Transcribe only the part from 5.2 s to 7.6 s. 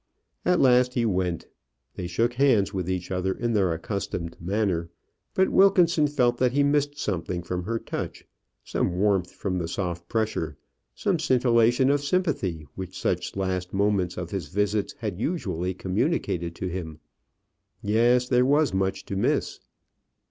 but Wilkinson felt that he missed something